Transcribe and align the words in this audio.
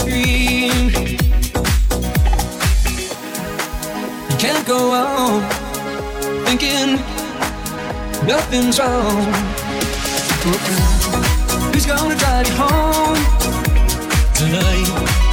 scream. 0.00 0.88
You 4.30 4.36
can't 4.38 4.66
go 4.66 4.92
on 4.92 5.42
thinking 6.46 6.96
nothing's 8.26 8.78
wrong. 8.78 9.24
Who's 11.72 11.86
gonna 11.86 12.16
drive 12.16 12.46
you 12.46 12.54
home 12.56 13.18
tonight? 14.34 15.29